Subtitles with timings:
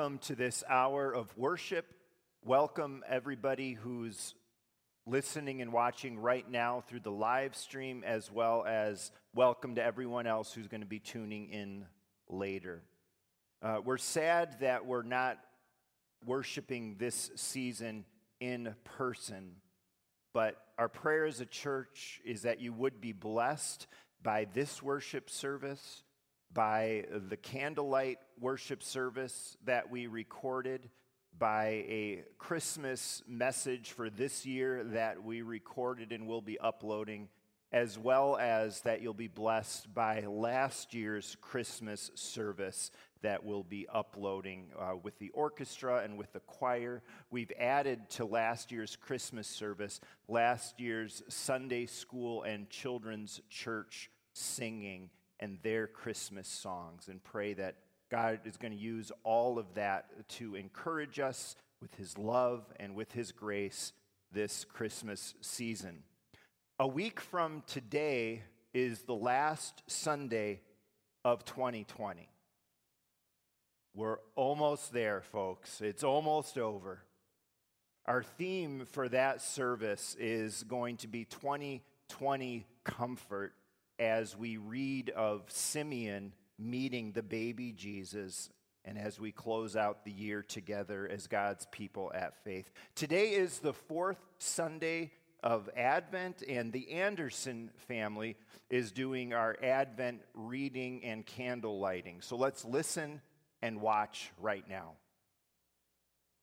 [0.00, 1.84] Welcome to this hour of worship.
[2.42, 4.34] Welcome everybody who's
[5.06, 10.26] listening and watching right now through the live stream, as well as welcome to everyone
[10.26, 11.84] else who's going to be tuning in
[12.30, 12.80] later.
[13.60, 15.36] Uh, we're sad that we're not
[16.24, 18.06] worshiping this season
[18.40, 19.56] in person,
[20.32, 23.86] but our prayer as a church is that you would be blessed
[24.22, 26.02] by this worship service,
[26.52, 30.90] by the candlelight worship service that we recorded
[31.38, 37.28] by a Christmas message for this year that we recorded and will be uploading,
[37.72, 42.90] as well as that you'll be blessed by last year's Christmas service
[43.22, 47.02] that we'll be uploading uh, with the orchestra and with the choir.
[47.30, 55.10] We've added to last year's Christmas service last year's Sunday school and children's church singing
[55.40, 57.76] and their Christmas songs, and pray that
[58.10, 62.94] God is going to use all of that to encourage us with His love and
[62.94, 63.92] with His grace
[64.30, 66.02] this Christmas season.
[66.78, 68.42] A week from today
[68.72, 70.60] is the last Sunday
[71.24, 72.28] of 2020.
[73.94, 75.80] We're almost there, folks.
[75.80, 77.02] It's almost over.
[78.06, 83.52] Our theme for that service is going to be 2020 comfort
[84.00, 88.50] as we read of Simeon meeting the baby Jesus
[88.84, 92.72] and as we close out the year together as God's people at faith.
[92.94, 98.36] Today is the fourth Sunday of Advent, and the Anderson family
[98.70, 102.20] is doing our Advent reading and candle lighting.
[102.20, 103.20] So let's listen
[103.62, 104.92] and watch right now.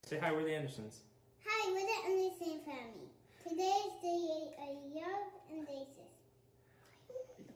[0.06, 1.02] Say hi, we're the Andersons.
[1.46, 3.10] Hi, we're the Anderson family.
[3.48, 4.28] Today is day
[4.62, 6.07] 8 of Love and Daisies.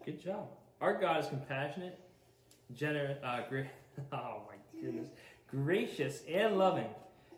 [0.05, 0.47] Good job.
[0.79, 1.99] Our God is compassionate
[2.75, 3.67] generous, uh, gra-
[4.11, 5.09] oh my goodness,
[5.47, 6.87] gracious and loving.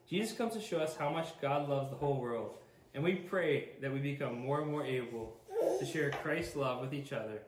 [0.09, 2.55] Jesus comes to show us how much God loves the whole world,
[2.93, 5.37] and we pray that we become more and more able
[5.79, 7.41] to share Christ's love with each other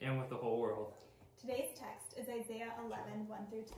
[0.00, 0.92] and with the whole world.
[1.40, 3.76] Today's text is Isaiah 11, 1 through 10.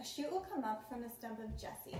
[0.00, 1.96] A shoot will come up from the stump of Jesse.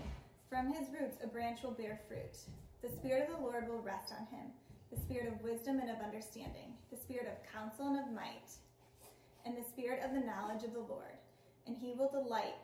[0.50, 2.37] From his roots, a branch will bear fruit.
[2.83, 4.50] The Spirit of the Lord will rest on him
[4.94, 8.54] the Spirit of wisdom and of understanding, the Spirit of counsel and of might
[9.44, 11.20] and the spirit of the knowledge of the Lord,
[11.66, 12.56] and he will delight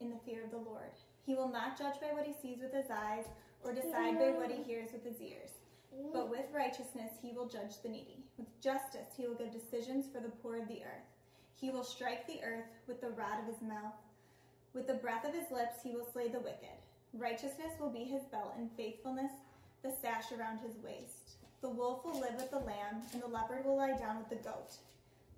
[0.00, 0.96] in the fear of the Lord.
[1.24, 3.24] He will not judge by what he sees with his eyes,
[3.62, 5.50] or decide by what he hears with his ears.
[6.12, 8.24] But with righteousness he will judge the needy.
[8.38, 11.06] With justice he will give decisions for the poor of the earth.
[11.54, 13.94] He will strike the earth with the rod of his mouth.
[14.74, 16.80] With the breath of his lips he will slay the wicked.
[17.12, 19.32] Righteousness will be his belt, and faithfulness
[19.82, 21.36] the sash around his waist.
[21.62, 24.44] The wolf will live with the lamb, and the leopard will lie down with the
[24.48, 24.78] goat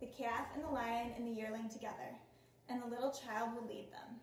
[0.00, 2.16] the calf and the lion and the yearling together,
[2.68, 4.20] and the little child will lead them.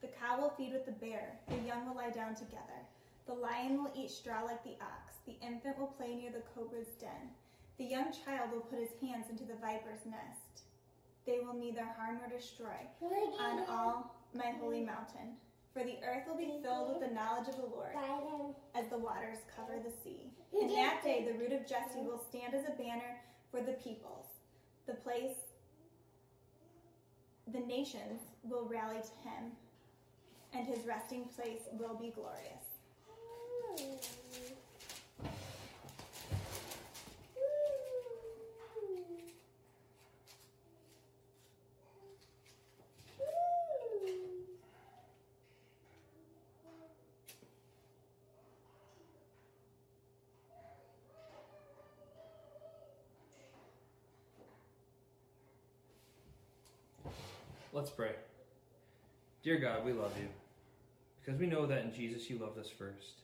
[0.00, 2.80] The cow will feed with the bear, the young will lie down together.
[3.26, 6.88] The lion will eat straw like the ox, the infant will play near the cobra's
[6.98, 7.30] den.
[7.78, 10.64] The young child will put his hands into the viper's nest.
[11.26, 12.88] They will neither harm nor destroy
[13.38, 15.36] on all my holy mountain.
[15.72, 17.94] For the earth will be filled with the knowledge of the Lord,
[18.74, 20.30] as the waters cover the sea.
[20.52, 24.26] In that day, the root of Jesse will stand as a banner for the peoples.
[24.86, 25.36] The place,
[27.52, 29.52] the nations will rally to him,
[30.52, 32.66] and his resting place will be glorious.
[57.82, 58.12] Let's pray.
[59.42, 60.28] Dear God, we love you
[61.20, 63.22] because we know that in Jesus you loved us first.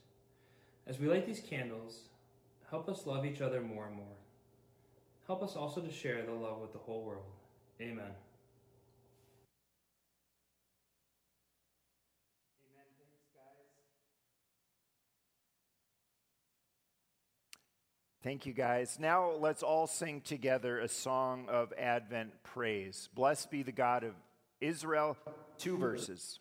[0.85, 1.99] As we light these candles,
[2.69, 4.17] help us love each other more and more.
[5.27, 7.23] Help us also to share the love with the whole world.
[7.79, 7.99] Amen.
[7.99, 8.11] Amen.
[12.99, 13.65] Thanks, guys.
[18.21, 18.97] Thank you, guys.
[18.99, 23.07] Now let's all sing together a song of Advent praise.
[23.15, 24.15] Blessed be the God of
[24.61, 25.17] Israel,
[25.57, 26.39] two verses.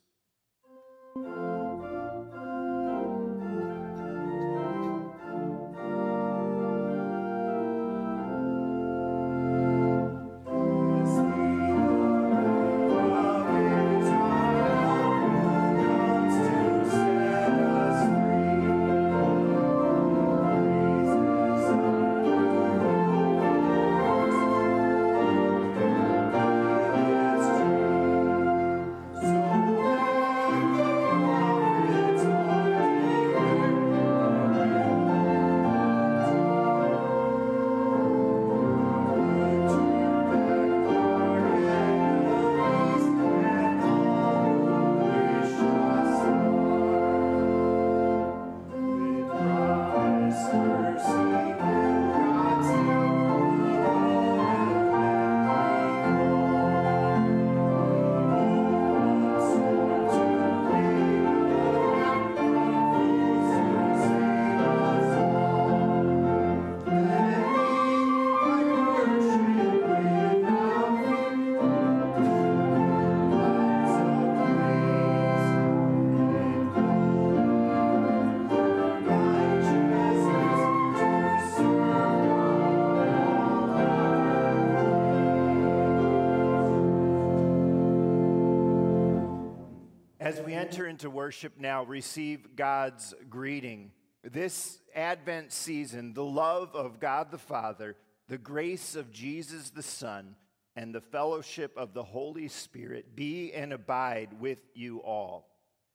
[90.59, 93.93] Enter into worship now, receive God's greeting.
[94.25, 97.97] This Advent season, the love of God the Father,
[98.29, 100.35] the grace of Jesus the Son,
[100.75, 105.49] and the fellowship of the Holy Spirit be and abide with you all.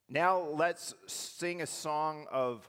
[0.08, 2.68] Now let's sing a song of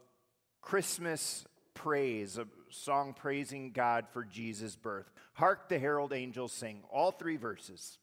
[0.61, 5.09] Christmas praise, a song praising God for Jesus' birth.
[5.33, 7.99] Hark the herald angels sing, all three verses.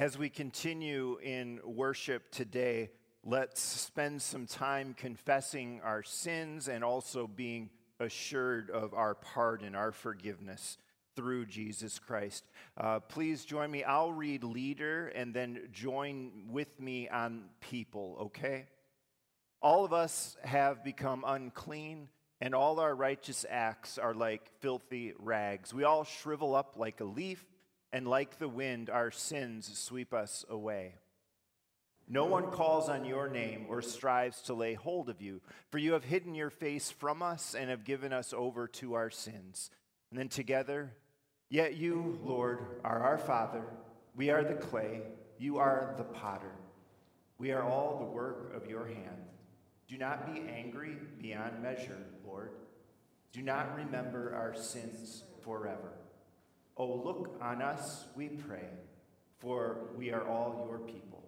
[0.00, 2.88] As we continue in worship today,
[3.22, 9.92] let's spend some time confessing our sins and also being assured of our pardon, our
[9.92, 10.78] forgiveness
[11.16, 12.46] through Jesus Christ.
[12.78, 13.84] Uh, please join me.
[13.84, 18.68] I'll read leader and then join with me on people, okay?
[19.60, 22.08] All of us have become unclean,
[22.40, 25.74] and all our righteous acts are like filthy rags.
[25.74, 27.44] We all shrivel up like a leaf
[27.92, 30.94] and like the wind, our sins sweep us away.
[32.08, 35.92] No one calls on your name or strives to lay hold of you, for you
[35.92, 39.70] have hidden your face from us and have given us over to our sins.
[40.10, 40.92] And then together,
[41.48, 43.62] yet you, Lord, are our Father.
[44.16, 45.02] We are the clay,
[45.38, 46.50] you are the potter.
[47.38, 49.24] We are all the work of your hand.
[49.88, 52.50] Do not be angry beyond measure, Lord.
[53.32, 55.92] Do not remember our sins forever.
[56.80, 58.64] Oh, look on us, we pray,
[59.36, 61.22] for we are all your people.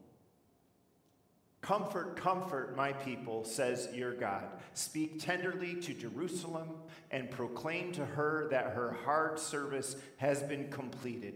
[1.61, 4.47] Comfort, comfort my people, says your God.
[4.73, 6.71] Speak tenderly to Jerusalem
[7.11, 11.35] and proclaim to her that her hard service has been completed,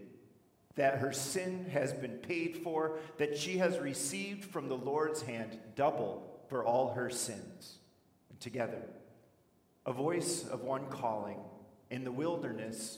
[0.73, 5.59] that her sin has been paid for, that she has received from the Lord's hand
[5.75, 7.77] double for all her sins.
[8.39, 8.81] Together,
[9.85, 11.37] a voice of one calling
[11.91, 12.97] in the wilderness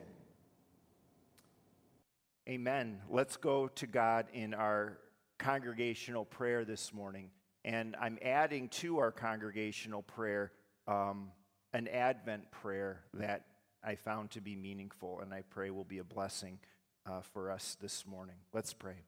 [2.51, 2.99] Amen.
[3.09, 4.97] Let's go to God in our
[5.39, 7.29] congregational prayer this morning.
[7.63, 10.51] And I'm adding to our congregational prayer
[10.85, 11.31] um,
[11.71, 13.45] an Advent prayer that
[13.81, 16.59] I found to be meaningful and I pray will be a blessing
[17.09, 18.35] uh, for us this morning.
[18.51, 19.05] Let's pray.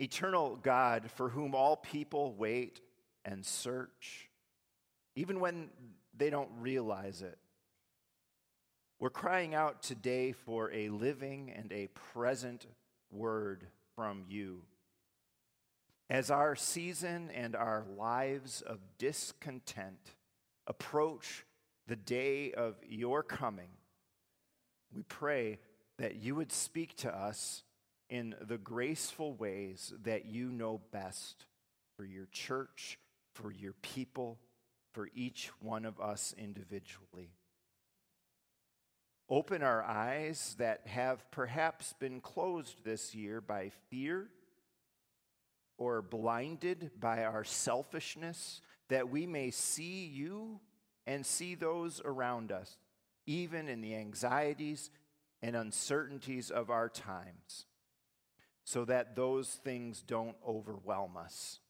[0.00, 2.80] Eternal God, for whom all people wait
[3.24, 4.30] and search,
[5.14, 5.68] even when
[6.16, 7.38] they don't realize it,
[9.04, 12.64] we're crying out today for a living and a present
[13.12, 14.62] word from you.
[16.08, 20.14] As our season and our lives of discontent
[20.66, 21.44] approach
[21.86, 23.68] the day of your coming,
[24.90, 25.58] we pray
[25.98, 27.62] that you would speak to us
[28.08, 31.44] in the graceful ways that you know best
[31.98, 32.98] for your church,
[33.34, 34.38] for your people,
[34.94, 37.34] for each one of us individually.
[39.30, 44.28] Open our eyes that have perhaps been closed this year by fear
[45.78, 50.60] or blinded by our selfishness, that we may see you
[51.06, 52.76] and see those around us,
[53.26, 54.90] even in the anxieties
[55.42, 57.66] and uncertainties of our times,
[58.62, 61.60] so that those things don't overwhelm us.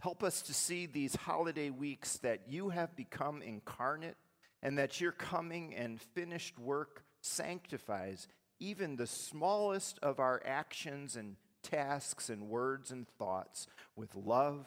[0.00, 4.16] Help us to see these holiday weeks that you have become incarnate
[4.62, 11.36] and that your coming and finished work sanctifies even the smallest of our actions and
[11.62, 14.66] tasks and words and thoughts with love,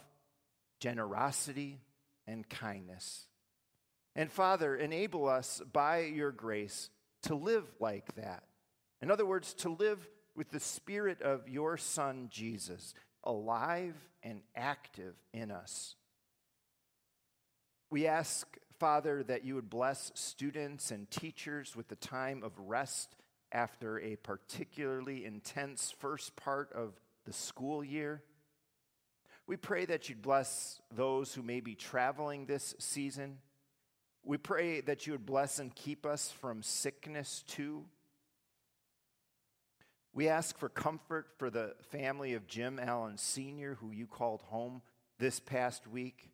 [0.80, 1.80] generosity,
[2.28, 3.28] and kindness.
[4.16, 6.90] And Father, enable us by your grace
[7.24, 8.44] to live like that.
[9.02, 15.16] In other words, to live with the Spirit of your Son, Jesus, alive and active
[15.34, 15.96] in us.
[17.90, 18.48] We ask,
[18.80, 23.16] Father, that you would bless students and teachers with the time of rest
[23.52, 28.24] after a particularly intense first part of the school year.
[29.46, 33.40] We pray that you'd bless those who may be traveling this season.
[34.24, 37.86] We pray that you would bless and keep us from sickness too.
[40.14, 44.82] We ask for comfort for the family of Jim Allen Sr., who you called home
[45.20, 46.33] this past week.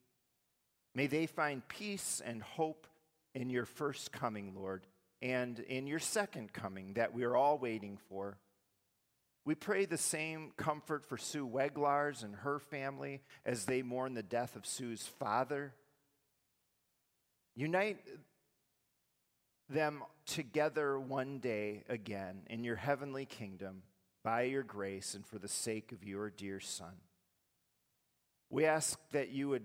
[0.99, 2.85] May they find peace and hope
[3.33, 4.85] in your first coming, Lord,
[5.21, 8.37] and in your second coming that we are all waiting for.
[9.45, 14.21] We pray the same comfort for Sue Weglars and her family as they mourn the
[14.21, 15.73] death of Sue's father.
[17.55, 17.99] Unite
[19.69, 23.83] them together one day again in your heavenly kingdom
[24.21, 26.97] by your grace and for the sake of your dear Son.
[28.49, 29.63] We ask that you would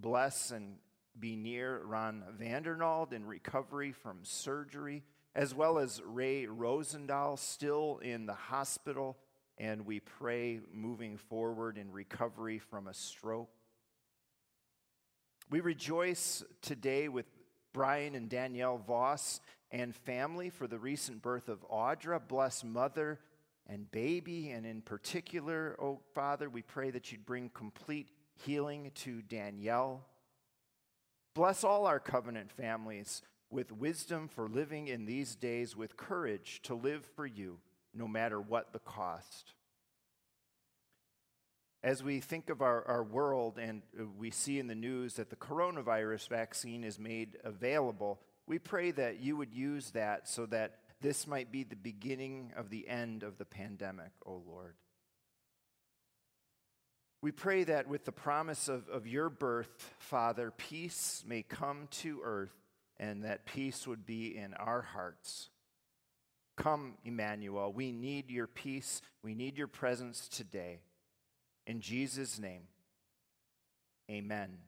[0.00, 0.76] bless and
[1.18, 5.02] be near Ron Vandernald in recovery from surgery,
[5.34, 9.16] as well as Ray Rosendahl, still in the hospital,
[9.58, 13.50] and we pray moving forward in recovery from a stroke.
[15.50, 17.26] We rejoice today with
[17.72, 22.20] Brian and Danielle Voss and family for the recent birth of Audra.
[22.26, 23.18] Bless mother
[23.66, 28.08] and baby, and in particular, oh Father, we pray that you'd bring complete
[28.44, 30.04] healing to Danielle.
[31.34, 36.74] Bless all our covenant families with wisdom for living in these days, with courage to
[36.74, 37.58] live for you,
[37.94, 39.54] no matter what the cost.
[41.82, 45.30] As we think of our, our world and uh, we see in the news that
[45.30, 50.78] the coronavirus vaccine is made available, we pray that you would use that so that
[51.00, 54.74] this might be the beginning of the end of the pandemic, O oh Lord.
[57.20, 62.20] We pray that with the promise of, of your birth, Father, peace may come to
[62.22, 62.54] earth
[62.96, 65.50] and that peace would be in our hearts.
[66.56, 67.72] Come, Emmanuel.
[67.72, 69.02] We need your peace.
[69.22, 70.80] We need your presence today.
[71.66, 72.62] In Jesus' name,
[74.10, 74.58] amen.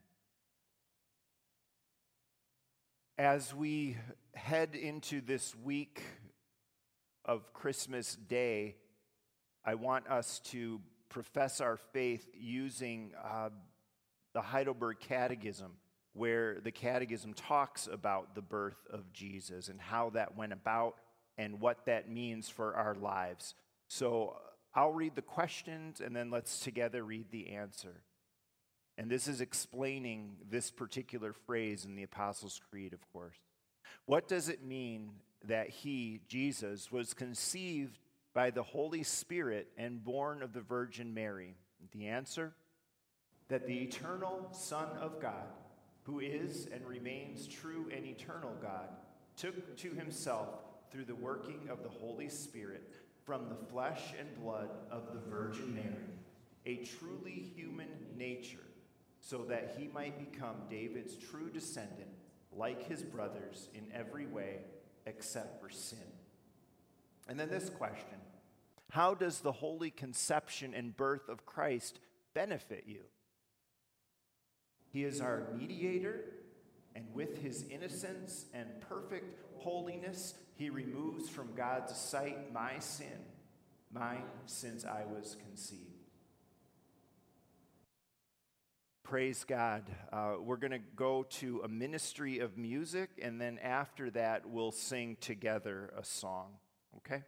[3.16, 3.96] As we
[4.34, 6.02] head into this week
[7.24, 8.76] of Christmas Day,
[9.64, 13.50] I want us to profess our faith using uh,
[14.32, 15.72] the Heidelberg Catechism,
[16.14, 20.94] where the Catechism talks about the birth of Jesus and how that went about
[21.36, 23.54] and what that means for our lives.
[23.88, 24.36] So
[24.74, 28.02] I'll read the questions and then let's together read the answer.
[28.96, 33.36] And this is explaining this particular phrase in the Apostles' Creed, of course.
[34.06, 35.10] What does it mean
[35.44, 37.98] that he, Jesus, was conceived
[38.34, 41.56] by the Holy Spirit and born of the Virgin Mary?
[41.92, 42.52] The answer
[43.48, 45.46] that the eternal Son of God
[46.10, 48.88] who is and remains true and eternal God,
[49.36, 50.48] took to himself
[50.90, 52.82] through the working of the Holy Spirit
[53.24, 56.16] from the flesh and blood of the Virgin Mary
[56.66, 57.88] a truly human
[58.18, 58.58] nature,
[59.18, 62.10] so that he might become David's true descendant,
[62.52, 64.58] like his brothers in every way
[65.06, 65.98] except for sin.
[67.30, 68.18] And then this question
[68.90, 72.00] How does the holy conception and birth of Christ
[72.34, 73.02] benefit you?
[74.92, 76.24] He is our mediator,
[76.96, 83.24] and with his innocence and perfect holiness, he removes from God's sight my sin,
[83.92, 85.84] mine since I was conceived.
[89.04, 89.84] Praise God.
[90.12, 94.72] Uh, we're going to go to a ministry of music, and then after that, we'll
[94.72, 96.54] sing together a song.
[97.06, 97.22] Okay?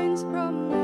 [0.00, 0.79] shines from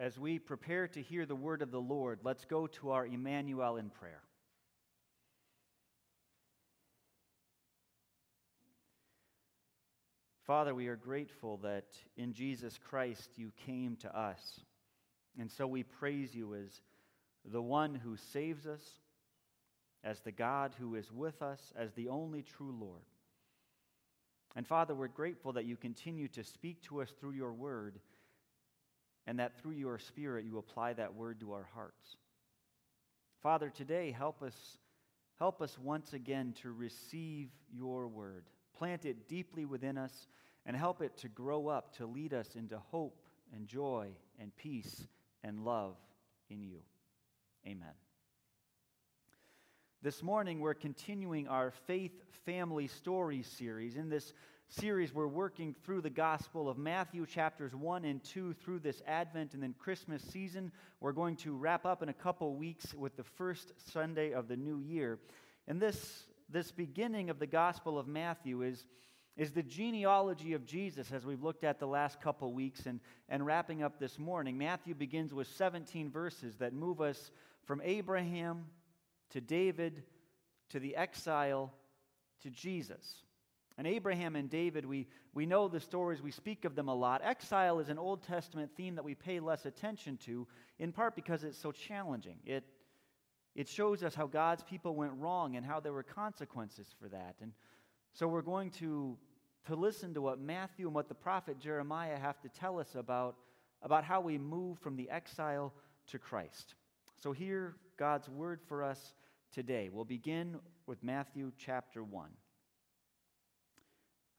[0.00, 3.76] As we prepare to hear the word of the Lord, let's go to our Emmanuel
[3.76, 4.22] in prayer.
[10.46, 11.84] Father, we are grateful that
[12.16, 14.60] in Jesus Christ you came to us.
[15.38, 16.80] And so we praise you as
[17.44, 18.82] the one who saves us,
[20.02, 23.04] as the God who is with us, as the only true Lord.
[24.56, 28.00] And Father, we're grateful that you continue to speak to us through your word
[29.26, 32.16] and that through your Spirit you apply that word to our hearts.
[33.42, 34.78] Father, today help us,
[35.38, 38.44] help us once again to receive your word.
[38.76, 40.28] Plant it deeply within us
[40.66, 44.08] and help it to grow up to lead us into hope and joy
[44.38, 45.06] and peace
[45.42, 45.96] and love
[46.48, 46.80] in you.
[47.66, 47.94] Amen.
[50.02, 53.96] This morning, we're continuing our Faith Family Story series.
[53.96, 54.32] In this
[54.72, 59.52] series, we're working through the Gospel of Matthew, chapters 1 and 2, through this Advent
[59.52, 60.70] and then Christmas season.
[61.00, 64.56] We're going to wrap up in a couple weeks with the first Sunday of the
[64.56, 65.18] new year.
[65.66, 68.86] And this, this beginning of the Gospel of Matthew is,
[69.36, 73.44] is the genealogy of Jesus, as we've looked at the last couple weeks and, and
[73.44, 74.56] wrapping up this morning.
[74.56, 77.32] Matthew begins with 17 verses that move us
[77.64, 78.66] from Abraham
[79.30, 80.04] to David,
[80.68, 81.72] to the exile,
[82.42, 83.24] to Jesus.
[83.80, 87.22] And Abraham and David, we, we know the stories, we speak of them a lot.
[87.24, 90.46] Exile is an Old Testament theme that we pay less attention to,
[90.78, 92.36] in part because it's so challenging.
[92.44, 92.62] It,
[93.54, 97.36] it shows us how God's people went wrong and how there were consequences for that.
[97.40, 97.52] And
[98.12, 99.16] so we're going to,
[99.64, 103.36] to listen to what Matthew and what the prophet Jeremiah have to tell us about,
[103.80, 105.72] about how we move from the exile
[106.08, 106.74] to Christ.
[107.22, 109.14] So hear God's word for us
[109.50, 109.88] today.
[109.90, 112.28] We'll begin with Matthew chapter 1.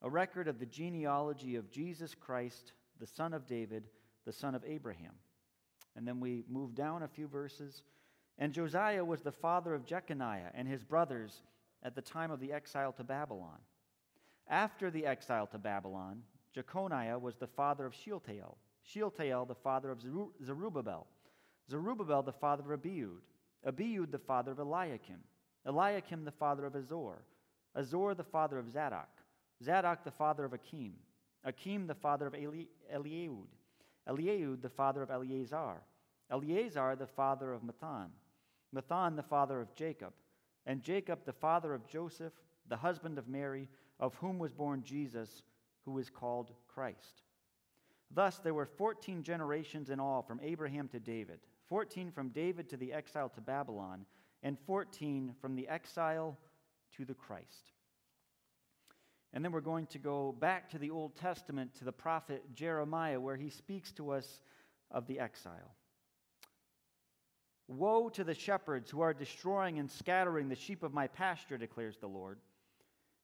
[0.02, 3.84] A record of the genealogy of Jesus Christ, the son of David,
[4.26, 5.14] the son of Abraham.
[5.96, 7.84] And then we move down a few verses.
[8.38, 11.44] And Josiah was the father of Jeconiah and his brothers
[11.84, 13.60] at the time of the exile to Babylon.
[14.48, 16.24] After the exile to Babylon,
[16.54, 20.02] Jeconiah was the father of Shealtiel, Shealtiel the father of
[20.44, 21.08] Zerubbabel,
[21.70, 23.22] Zerubbabel the father of Abiud,
[23.66, 25.20] Abiud the father of Eliakim,
[25.66, 27.24] Eliakim the father of Azor,
[27.76, 29.21] Azor the father of Zadok,
[29.64, 30.94] Zadok the father of Akim,
[31.44, 33.48] Akim the father of Eli- Eliud,
[34.08, 35.82] Eliud the father of Eleazar,
[36.30, 38.10] Eleazar the father of Matthan,
[38.76, 40.14] Matthan the father of Jacob,
[40.66, 42.34] and Jacob the father of Joseph,
[42.68, 43.68] the husband of Mary,
[44.00, 45.44] of whom was born Jesus,
[45.86, 47.24] who is called Christ.
[48.10, 51.40] Thus there were 14 generations in all from Abraham to David,
[51.70, 54.06] 14 from David to the exile to Babylon,
[54.44, 56.38] and 14 from the exile
[56.98, 57.72] to the Christ.
[59.34, 63.20] And then we're going to go back to the Old Testament to the prophet Jeremiah,
[63.20, 64.42] where he speaks to us
[64.90, 65.76] of the exile.
[67.68, 71.98] Woe to the shepherds who are destroying and scattering the sheep of my pasture, declares
[71.98, 72.40] the Lord.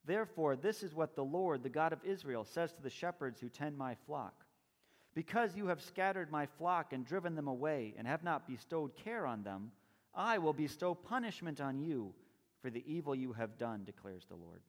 [0.06, 3.50] Therefore, this is what the Lord, the God of Israel, says to the shepherds who
[3.50, 4.46] tend my flock
[5.14, 9.26] Because you have scattered my flock and driven them away, and have not bestowed care
[9.26, 9.72] on them,
[10.16, 12.14] I will bestow punishment on you
[12.62, 14.62] for the evil you have done, declares the Lord.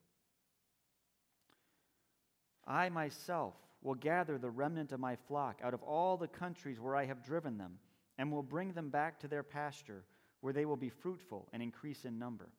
[2.69, 6.95] I myself will gather the remnant of my flock out of all the countries where
[6.95, 7.79] I have driven them,
[8.19, 10.03] and will bring them back to their pasture,
[10.41, 12.49] where they will be fruitful and increase in number.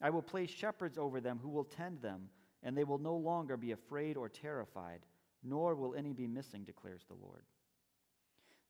[0.00, 2.28] I will place shepherds over them who will tend them,
[2.62, 5.00] and they will no longer be afraid or terrified,
[5.42, 7.42] nor will any be missing, declares the Lord.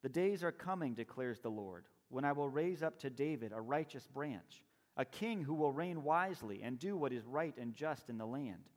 [0.02, 3.60] The days are coming, declares the Lord, when I will raise up to David a
[3.60, 4.62] righteous branch,
[4.96, 8.26] a king who will reign wisely and do what is right and just in the
[8.26, 8.68] land.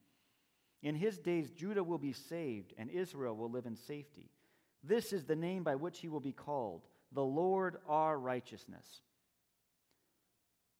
[0.84, 4.30] In his days, Judah will be saved, and Israel will live in safety.
[4.84, 9.02] This is the name by which he will be called the Lord our righteousness.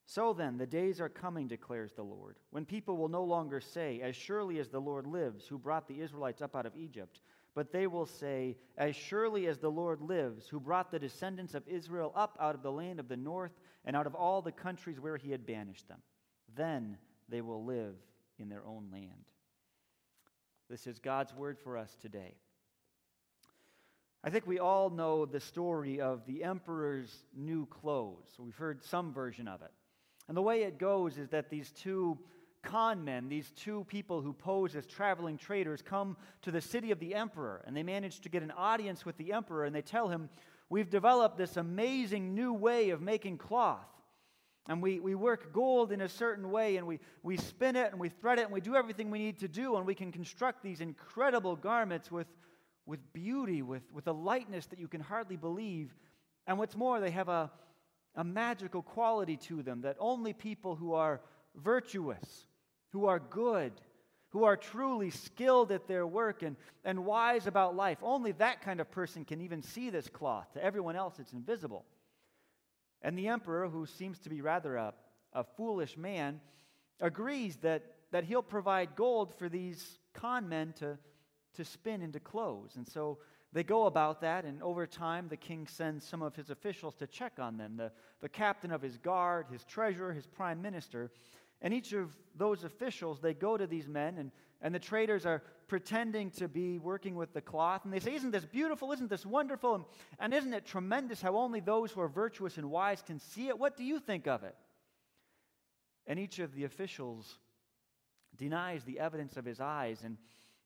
[0.04, 4.00] So then, the days are coming, declares the Lord, when people will no longer say,
[4.00, 7.20] As surely as the Lord lives, who brought the Israelites up out of Egypt,
[7.56, 11.66] but they will say, As surely as the Lord lives, who brought the descendants of
[11.66, 15.00] Israel up out of the land of the north and out of all the countries
[15.00, 16.00] where he had banished them.
[16.54, 17.96] Then they will live
[18.38, 19.24] in their own land.
[20.68, 22.34] This is God's word for us today.
[24.24, 28.28] I think we all know the story of the emperor's new clothes.
[28.38, 29.70] We've heard some version of it.
[30.26, 32.18] And the way it goes is that these two
[32.64, 36.98] con men, these two people who pose as traveling traders, come to the city of
[36.98, 40.08] the emperor and they manage to get an audience with the emperor and they tell
[40.08, 40.28] him,
[40.68, 43.86] We've developed this amazing new way of making cloth.
[44.68, 48.00] And we, we work gold in a certain way, and we, we spin it and
[48.00, 50.62] we thread it, and we do everything we need to do, and we can construct
[50.62, 52.26] these incredible garments with,
[52.84, 55.94] with beauty, with, with a lightness that you can hardly believe.
[56.48, 57.50] And what's more, they have a,
[58.16, 61.20] a magical quality to them that only people who are
[61.54, 62.46] virtuous,
[62.90, 63.72] who are good,
[64.30, 68.80] who are truly skilled at their work and, and wise about life, only that kind
[68.80, 70.52] of person can even see this cloth.
[70.54, 71.84] To everyone else, it's invisible.
[73.06, 74.92] And the emperor, who seems to be rather a,
[75.32, 76.40] a foolish man,
[76.98, 80.98] agrees that, that he'll provide gold for these con men to,
[81.54, 82.74] to spin into clothes.
[82.74, 83.18] And so
[83.52, 87.06] they go about that, and over time, the king sends some of his officials to
[87.06, 91.12] check on them the, the captain of his guard, his treasurer, his prime minister.
[91.62, 94.30] And each of those officials, they go to these men, and,
[94.60, 97.84] and the traders are pretending to be working with the cloth.
[97.84, 98.92] And they say, Isn't this beautiful?
[98.92, 99.74] Isn't this wonderful?
[99.74, 99.84] And,
[100.18, 103.58] and isn't it tremendous how only those who are virtuous and wise can see it?
[103.58, 104.54] What do you think of it?
[106.06, 107.38] And each of the officials
[108.36, 110.18] denies the evidence of his eyes and,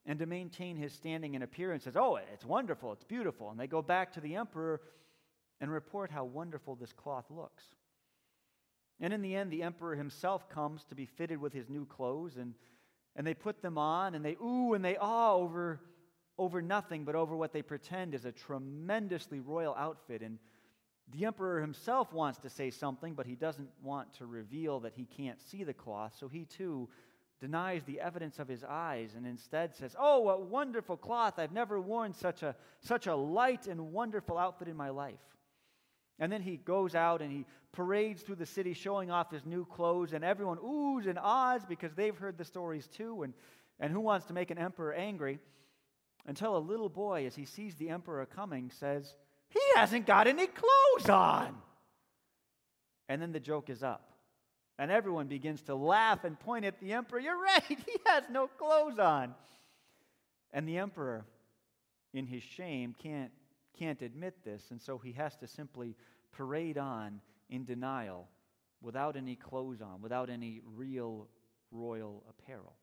[0.05, 3.51] and to maintain his standing and appearance says, Oh, it's wonderful, it's beautiful.
[3.51, 4.80] And they go back to the emperor
[5.61, 7.62] and report how wonderful this cloth looks.
[9.01, 12.36] And in the end, the emperor himself comes to be fitted with his new clothes,
[12.36, 12.55] and,
[13.16, 15.80] and they put them on, and they ooh and they ah over,
[16.38, 20.22] over nothing, but over what they pretend is a tremendously royal outfit.
[20.22, 20.38] And
[21.12, 25.07] the emperor himself wants to say something, but he doesn't want to reveal that he
[25.07, 26.88] can't see the cloth, so he too
[27.40, 31.38] denies the evidence of his eyes and instead says, Oh, what wonderful cloth!
[31.38, 35.18] I've never worn such a, such a light and wonderful outfit in my life.
[36.20, 39.64] And then he goes out and he parades through the city showing off his new
[39.64, 43.22] clothes, and everyone oohs and ahs because they've heard the stories too.
[43.22, 43.32] And,
[43.80, 45.38] and who wants to make an emperor angry?
[46.26, 49.14] Until a little boy, as he sees the emperor coming, says,
[49.48, 51.56] He hasn't got any clothes on.
[53.08, 54.12] And then the joke is up.
[54.78, 57.18] And everyone begins to laugh and point at the emperor.
[57.18, 59.34] You're right, he has no clothes on.
[60.52, 61.24] And the emperor,
[62.12, 63.30] in his shame, can't,
[63.80, 65.96] can't admit this, and so he has to simply
[66.32, 68.28] parade on in denial
[68.82, 71.26] without any clothes on, without any real
[71.70, 72.74] royal apparel.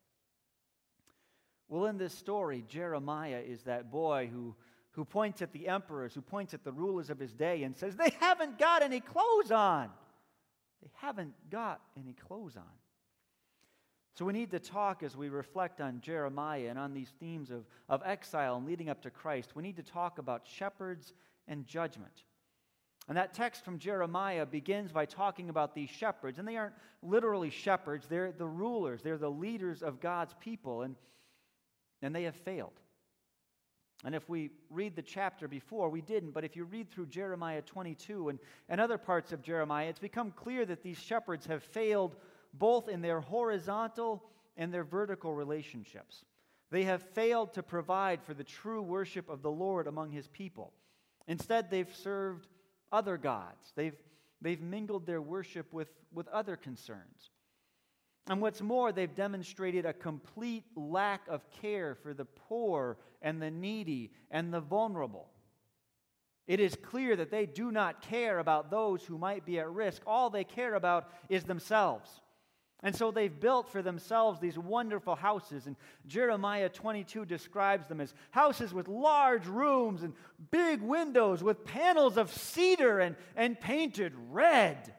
[1.69, 4.55] Well, in this story, Jeremiah is that boy who,
[4.91, 7.95] who points at the emperors, who points at the rulers of his day, and says,
[7.95, 9.89] They haven't got any clothes on.
[10.81, 12.63] They haven't got any clothes on.
[14.18, 17.65] So we need to talk as we reflect on Jeremiah and on these themes of,
[17.88, 19.55] of exile and leading up to Christ.
[19.55, 21.13] We need to talk about shepherds
[21.47, 22.24] and judgment.
[23.07, 26.39] And that text from Jeremiah begins by talking about these shepherds.
[26.39, 30.82] And they aren't literally shepherds, they're the rulers, they're the leaders of God's people.
[30.82, 30.95] And,
[32.01, 32.80] and they have failed.
[34.03, 37.61] And if we read the chapter before, we didn't, but if you read through Jeremiah
[37.61, 42.15] 22 and, and other parts of Jeremiah, it's become clear that these shepherds have failed
[42.53, 44.23] both in their horizontal
[44.55, 46.23] and their vertical relationships.
[46.69, 50.73] They have failed to provide for the true worship of the Lord among his people.
[51.27, 52.47] Instead, they've served
[52.91, 53.71] other gods.
[53.75, 53.95] They've,
[54.41, 57.31] they've mingled their worship with, with other concerns.
[58.29, 63.51] And what's more, they've demonstrated a complete lack of care for the poor and the
[63.51, 65.29] needy and the vulnerable.
[66.45, 70.01] It is clear that they do not care about those who might be at risk.
[70.05, 72.09] All they care about is themselves.
[72.84, 75.65] And so they've built for themselves these wonderful houses.
[75.65, 75.75] And
[76.05, 80.13] Jeremiah 22 describes them as houses with large rooms and
[80.51, 84.93] big windows with panels of cedar and, and painted red.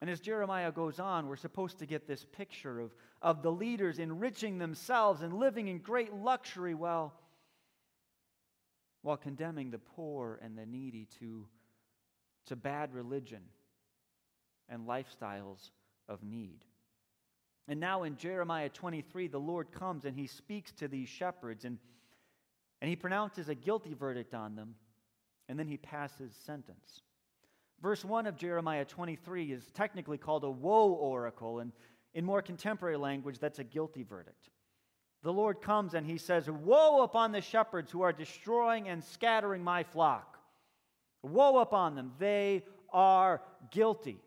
[0.00, 3.98] And as Jeremiah goes on, we're supposed to get this picture of, of the leaders
[3.98, 7.12] enriching themselves and living in great luxury while,
[9.02, 11.46] while condemning the poor and the needy to,
[12.46, 13.42] to bad religion
[14.70, 15.70] and lifestyles
[16.08, 16.64] of need.
[17.68, 21.78] And now in Jeremiah 23, the Lord comes and he speaks to these shepherds and,
[22.80, 24.74] and he pronounces a guilty verdict on them,
[25.48, 27.00] and then he passes sentence.
[27.80, 31.72] Verse 1 of Jeremiah 23 is technically called a woe oracle, and
[32.14, 34.50] in more contemporary language, that's a guilty verdict.
[35.22, 39.62] The Lord comes and he says, Woe upon the shepherds who are destroying and scattering
[39.62, 40.38] my flock.
[41.22, 43.40] Woe upon them, they are
[43.70, 44.20] guilty.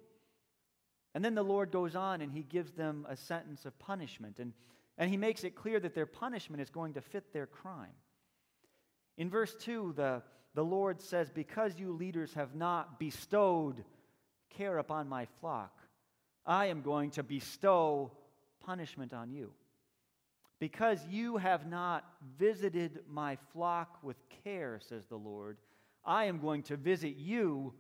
[1.16, 4.40] And then the Lord goes on and he gives them a sentence of punishment.
[4.40, 4.52] And,
[4.98, 7.94] and he makes it clear that their punishment is going to fit their crime.
[9.18, 10.22] In verse 2, the,
[10.56, 13.86] the Lord says, Because you leaders have not bestowed
[14.50, 15.80] care upon my flock,
[16.46, 18.12] I am going to bestow
[18.60, 19.54] punishment on you.
[20.60, 22.04] Because you have not
[22.38, 25.58] visited my flock with care, says the Lord,
[26.04, 27.74] I am going to visit you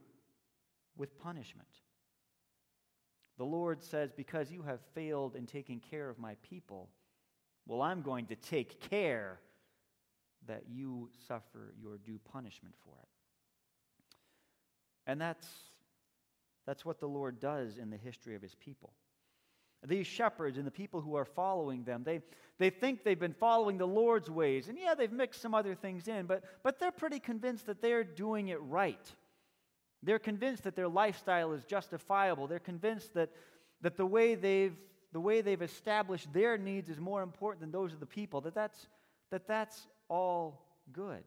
[0.95, 1.67] with punishment.
[3.37, 6.89] The Lord says, Because you have failed in taking care of my people,
[7.67, 9.39] well, I'm going to take care
[10.47, 13.09] that you suffer your due punishment for it.
[15.07, 15.47] And that's,
[16.65, 18.93] that's what the Lord does in the history of his people.
[19.85, 22.21] These shepherds and the people who are following them, they,
[22.57, 24.67] they think they've been following the Lord's ways.
[24.67, 28.03] And yeah, they've mixed some other things in, but, but they're pretty convinced that they're
[28.03, 29.11] doing it right.
[30.05, 32.45] They're convinced that their lifestyle is justifiable.
[32.45, 33.31] They're convinced that,
[33.81, 34.75] that the, way they've,
[35.11, 38.53] the way they've established their needs is more important than those of the people, that
[38.53, 38.87] that's,
[39.31, 40.61] that that's all
[40.93, 41.23] good.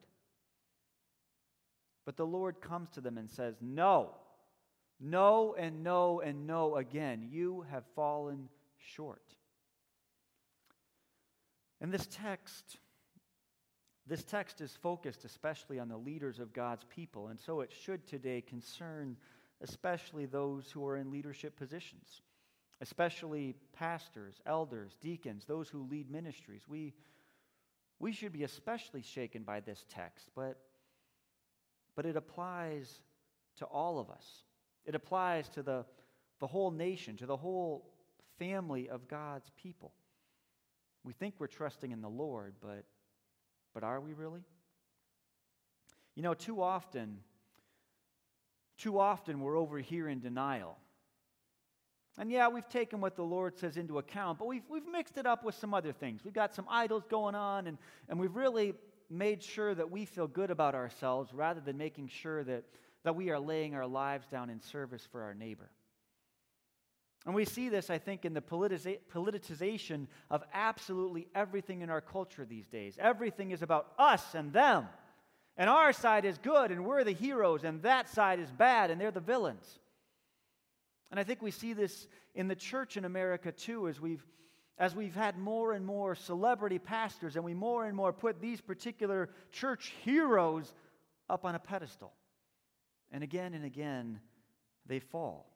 [2.07, 4.14] But the Lord comes to them and says, No,
[5.01, 7.29] no, and no, and no again.
[7.31, 8.49] You have fallen
[8.79, 9.22] short.
[11.81, 12.79] And this text
[14.09, 18.06] this text is focused especially on the leaders of God's people, and so it should
[18.06, 19.16] today concern
[19.61, 22.22] especially those who are in leadership positions,
[22.80, 26.62] especially pastors, elders, deacons, those who lead ministries.
[26.68, 26.94] We,
[27.98, 30.59] we should be especially shaken by this text, but,
[31.96, 33.02] but it applies
[33.56, 34.44] to all of us.
[34.86, 35.84] It applies to the,
[36.38, 37.90] the whole nation, to the whole
[38.38, 39.92] family of God's people.
[41.02, 42.84] We think we're trusting in the Lord, but
[43.74, 44.42] but are we really?
[46.14, 47.18] You know, too often,
[48.76, 50.76] too often we're over here in denial.
[52.18, 55.26] And yeah, we've taken what the Lord says into account, but we've, we've mixed it
[55.26, 56.24] up with some other things.
[56.24, 58.74] We've got some idols going on, and, and we've really
[59.08, 62.64] made sure that we feel good about ourselves rather than making sure that,
[63.04, 65.70] that we are laying our lives down in service for our neighbor.
[67.26, 72.44] And we see this, I think, in the politicization of absolutely everything in our culture
[72.44, 72.96] these days.
[72.98, 74.86] Everything is about us and them.
[75.56, 79.00] And our side is good and we're the heroes, and that side is bad and
[79.00, 79.78] they're the villains.
[81.10, 84.24] And I think we see this in the church in America too, as we've,
[84.78, 88.60] as we've had more and more celebrity pastors and we more and more put these
[88.60, 90.72] particular church heroes
[91.28, 92.12] up on a pedestal.
[93.10, 94.20] And again and again,
[94.86, 95.50] they fall.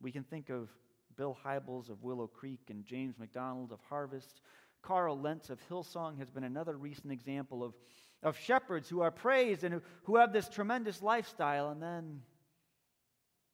[0.00, 0.68] We can think of
[1.18, 4.40] Bill Hybels of Willow Creek and James MacDonald of Harvest.
[4.82, 7.74] Carl Lentz of Hillsong has been another recent example of,
[8.22, 12.22] of shepherds who are praised and who, who have this tremendous lifestyle, and then,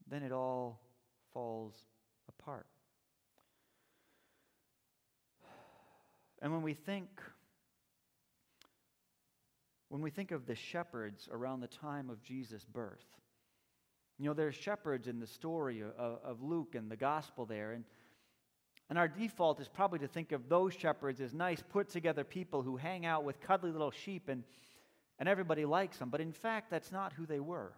[0.06, 0.82] then it all
[1.32, 1.74] falls
[2.28, 2.66] apart.
[6.42, 7.08] And when we think
[9.88, 13.06] when we think of the shepherds around the time of Jesus' birth,
[14.18, 17.84] you know, there's shepherds in the story of, of Luke and the gospel there, and
[18.90, 22.62] and our default is probably to think of those shepherds as nice, put together people
[22.62, 24.44] who hang out with cuddly little sheep and,
[25.18, 26.10] and everybody likes them.
[26.10, 27.72] But in fact, that's not who they were.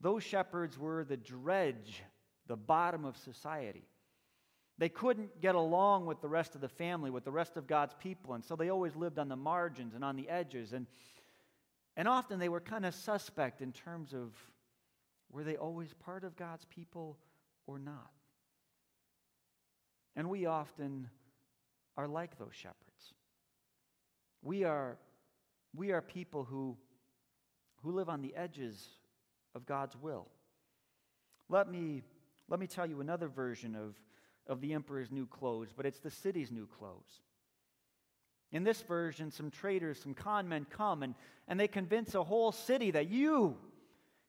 [0.00, 2.02] Those shepherds were the dredge
[2.46, 3.84] the bottom of society.
[4.78, 7.94] They couldn't get along with the rest of the family, with the rest of God's
[8.00, 10.72] people, and so they always lived on the margins and on the edges.
[10.72, 10.86] And,
[11.96, 14.32] and often they were kind of suspect in terms of
[15.30, 17.18] were they always part of God's people
[17.66, 18.10] or not?
[20.16, 21.08] And we often
[21.96, 23.14] are like those shepherds.
[24.42, 24.98] We are,
[25.74, 26.76] we are people who,
[27.82, 28.88] who live on the edges
[29.54, 30.26] of God's will.
[31.48, 32.02] Let me
[32.48, 33.94] let me tell you another version of,
[34.46, 37.20] of the emperor's new clothes, but it's the city's new clothes.
[38.50, 41.14] In this version, some traders, some con men come and,
[41.46, 43.56] and they convince a whole city that you,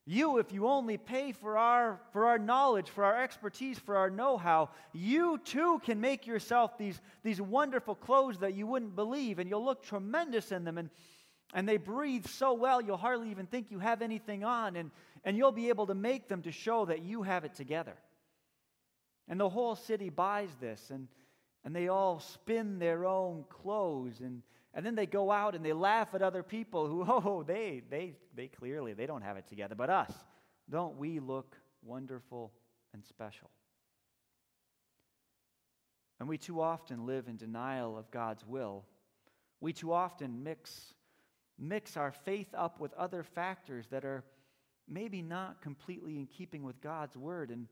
[0.10, 4.10] you, if you only pay for our, for our knowledge, for our expertise, for our
[4.10, 9.38] know how, you too can make yourself these, these wonderful clothes that you wouldn't believe,
[9.38, 10.80] and you'll look tremendous in them.
[10.80, 10.90] And,
[11.54, 14.90] and they breathe so well, you'll hardly even think you have anything on, and,
[15.24, 17.94] and you'll be able to make them to show that you have it together.
[19.28, 21.08] And the whole city buys this, and,
[21.64, 24.42] and they all spin their own clothes, and,
[24.74, 28.14] and then they go out and they laugh at other people who, oh, they, they,
[28.36, 29.76] they clearly, they don't have it together.
[29.76, 30.12] But us,
[30.70, 32.52] don't we look wonderful
[32.94, 33.50] and special?
[36.20, 38.86] And we too often live in denial of God's will.
[39.62, 40.94] We too often mix,
[41.58, 44.24] mix our faith up with other factors that are
[44.88, 47.68] maybe not completely in keeping with God's word, and,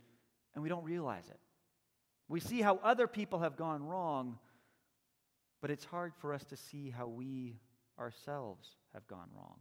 [0.53, 1.39] and we don't realize it.
[2.29, 4.37] We see how other people have gone wrong,
[5.61, 7.59] but it's hard for us to see how we
[7.99, 9.59] ourselves have gone wrong.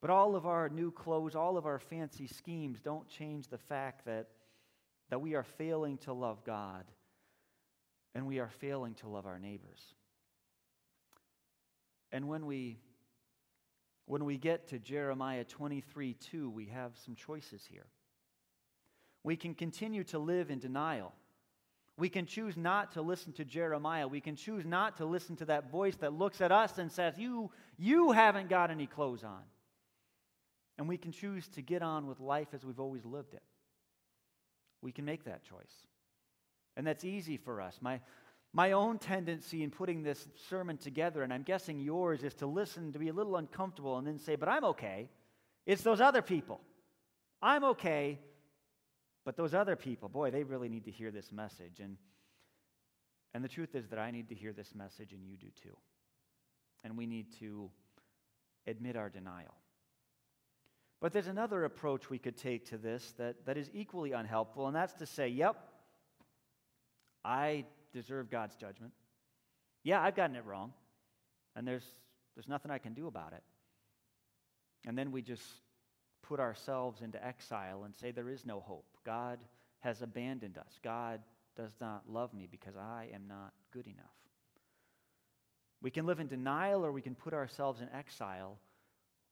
[0.00, 4.04] But all of our new clothes, all of our fancy schemes don't change the fact
[4.06, 4.28] that,
[5.10, 6.84] that we are failing to love God
[8.14, 9.80] and we are failing to love our neighbors.
[12.10, 12.78] And when we
[14.06, 17.86] when we get to Jeremiah 23 2, we have some choices here.
[19.22, 21.12] We can continue to live in denial.
[22.02, 24.08] We can choose not to listen to Jeremiah.
[24.08, 27.16] We can choose not to listen to that voice that looks at us and says,
[27.16, 29.42] You, you haven't got any clothes on.
[30.78, 33.42] And we can choose to get on with life as we've always lived it.
[34.80, 35.86] We can make that choice.
[36.76, 37.78] And that's easy for us.
[37.80, 38.00] My,
[38.52, 42.92] my own tendency in putting this sermon together, and I'm guessing yours, is to listen,
[42.94, 45.08] to be a little uncomfortable, and then say, But I'm okay.
[45.66, 46.62] It's those other people.
[47.40, 48.18] I'm okay.
[49.24, 51.80] But those other people, boy, they really need to hear this message.
[51.80, 51.96] And,
[53.34, 55.76] and the truth is that I need to hear this message, and you do too.
[56.84, 57.70] And we need to
[58.66, 59.54] admit our denial.
[61.00, 64.74] But there's another approach we could take to this that, that is equally unhelpful, and
[64.74, 65.56] that's to say, yep,
[67.24, 68.92] I deserve God's judgment.
[69.84, 70.72] Yeah, I've gotten it wrong,
[71.56, 71.84] and there's,
[72.34, 73.42] there's nothing I can do about it.
[74.86, 75.42] And then we just
[76.22, 78.96] put ourselves into exile and say there is no hope.
[79.04, 79.38] God
[79.80, 80.78] has abandoned us.
[80.82, 81.20] God
[81.56, 84.06] does not love me because I am not good enough.
[85.82, 88.58] We can live in denial or we can put ourselves in exile,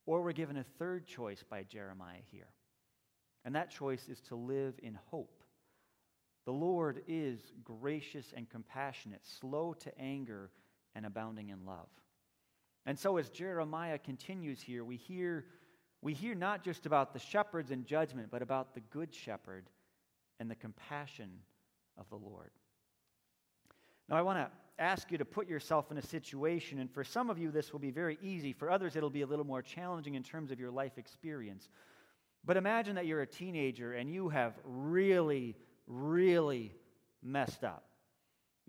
[0.05, 2.49] or we're given a third choice by Jeremiah here.
[3.45, 5.43] And that choice is to live in hope.
[6.47, 10.51] The Lord is gracious and compassionate, slow to anger,
[10.95, 11.89] and abounding in love.
[12.87, 15.45] And so, as Jeremiah continues here, we hear
[16.03, 19.69] we hear not just about the shepherds and judgment, but about the good shepherd
[20.39, 21.31] and the compassion
[21.99, 22.51] of the Lord.
[24.09, 24.51] Now, I want to
[24.83, 27.81] ask you to put yourself in a situation, and for some of you, this will
[27.81, 28.53] be very easy.
[28.53, 31.69] For others, it'll be a little more challenging in terms of your life experience.
[32.45, 35.55] But imagine that you're a teenager and you have really,
[35.87, 36.75] really
[37.23, 37.90] messed up.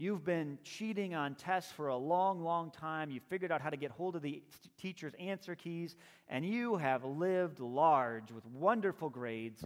[0.01, 3.11] You've been cheating on tests for a long, long time.
[3.11, 4.41] You've figured out how to get hold of the
[4.75, 5.95] teacher's answer keys,
[6.27, 9.63] and you have lived large with wonderful grades.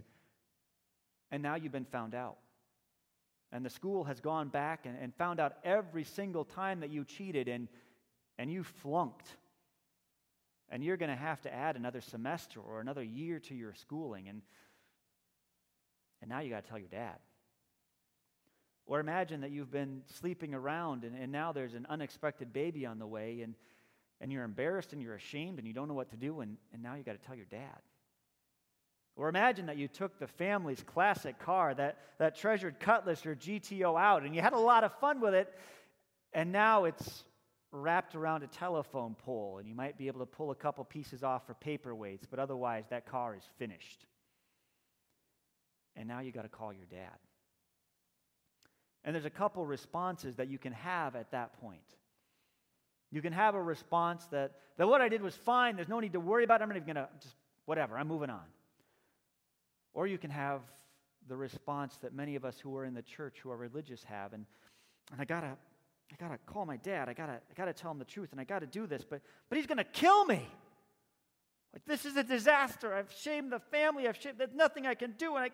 [1.30, 2.36] and now you've been found out.
[3.50, 7.06] And the school has gone back and, and found out every single time that you
[7.06, 7.66] cheated and,
[8.36, 9.30] and you flunked.
[10.68, 14.28] And you're going to have to add another semester or another year to your schooling.
[14.28, 14.42] And,
[16.20, 17.16] and now you got to tell your dad.
[18.86, 22.98] Or imagine that you've been sleeping around and, and now there's an unexpected baby on
[22.98, 23.54] the way and,
[24.20, 26.82] and you're embarrassed and you're ashamed and you don't know what to do and, and
[26.82, 27.80] now you got to tell your dad.
[29.16, 33.98] Or imagine that you took the family's classic car, that, that treasured Cutlass or GTO
[33.98, 35.52] out, and you had a lot of fun with it,
[36.34, 37.24] and now it's
[37.72, 41.22] wrapped around a telephone pole, and you might be able to pull a couple pieces
[41.22, 44.04] off for paperweights, but otherwise that car is finished.
[45.96, 47.16] And now you got to call your dad.
[49.06, 51.80] And there's a couple responses that you can have at that point.
[53.12, 56.12] You can have a response that, that what I did was fine, there's no need
[56.12, 58.44] to worry about it, I'm not even going to just, whatever, I'm moving on.
[59.94, 60.60] Or you can have
[61.28, 64.32] the response that many of us who are in the church, who are religious, have.
[64.32, 64.44] And,
[65.12, 65.56] and I gotta,
[66.12, 67.08] I gotta call my dad.
[67.08, 69.04] I gotta, I gotta tell him the truth, and I gotta do this.
[69.08, 70.46] But, but he's gonna kill me.
[71.72, 72.94] Like this is a disaster.
[72.94, 74.06] I've shamed the family.
[74.06, 74.38] I've shamed.
[74.38, 75.50] There's nothing I can do, and I,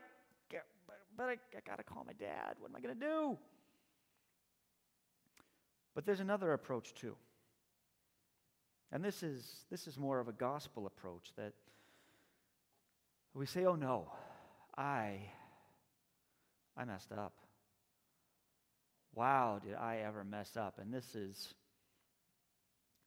[1.17, 2.57] but I, I gotta call my dad.
[2.59, 3.39] What am I gonna do?
[5.95, 7.17] But there's another approach too.
[8.91, 11.53] And this is this is more of a gospel approach that
[13.35, 14.09] we say, "Oh no,
[14.77, 15.21] I,
[16.77, 17.35] I messed up.
[19.15, 20.79] Wow, did I ever mess up?
[20.81, 21.55] And this is,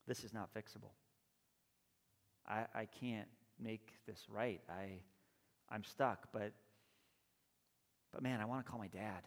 [0.08, 0.92] this is not fixable.
[2.48, 3.28] I, I can't
[3.60, 4.62] make this right.
[4.70, 5.00] I,
[5.70, 6.54] I'm stuck, but,
[8.16, 9.24] but man, I want to call my dad.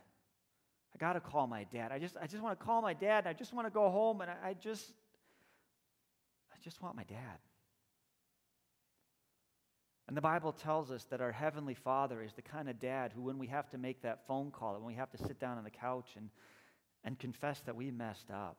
[0.95, 1.93] I got to call my dad.
[1.93, 3.26] I just, I just want to call my dad.
[3.26, 4.95] I just want to go home, and I, I just,
[6.51, 7.39] I just want my dad.
[10.09, 13.20] And the Bible tells us that our Heavenly Father is the kind of dad who,
[13.20, 15.64] when we have to make that phone call, when we have to sit down on
[15.64, 16.30] the couch and,
[17.05, 18.57] and confess that we messed up,